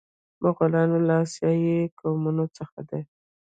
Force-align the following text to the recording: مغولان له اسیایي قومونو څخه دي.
مغولان 0.43 0.89
له 1.07 1.15
اسیایي 1.25 1.77
قومونو 1.99 2.45
څخه 2.57 2.79
دي. 2.89 3.01